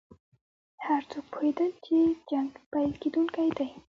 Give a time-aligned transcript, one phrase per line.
[0.85, 1.97] هر څوک پوهېدل چې
[2.29, 3.69] جنګ پیل کېدونکی دی.